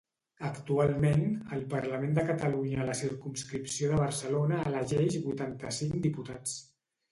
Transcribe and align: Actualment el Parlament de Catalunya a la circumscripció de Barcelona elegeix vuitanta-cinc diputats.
Actualment 0.47 1.19
el 1.57 1.61
Parlament 1.73 2.15
de 2.19 2.23
Catalunya 2.31 2.81
a 2.81 2.87
la 2.89 2.97
circumscripció 3.01 3.93
de 3.93 4.01
Barcelona 4.07 4.65
elegeix 4.73 5.21
vuitanta-cinc 5.29 6.05
diputats. 6.11 6.61